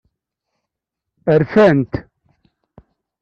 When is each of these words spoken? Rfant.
Rfant. 1.41 1.91